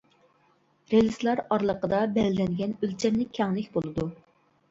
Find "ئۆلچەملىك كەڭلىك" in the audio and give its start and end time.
2.79-3.67